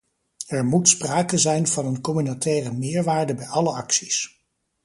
Er 0.47 0.65
moet 0.65 0.87
sprake 0.87 1.37
zijn 1.37 1.67
van 1.67 1.85
een 1.85 2.01
communautaire 2.01 2.71
meerwaarde 2.73 3.35
bij 3.35 3.47
alle 3.47 3.71
acties. 3.73 4.41